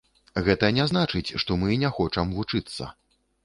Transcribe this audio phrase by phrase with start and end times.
[0.47, 2.93] Гэта не значыць, што мы не хочам вучыцца.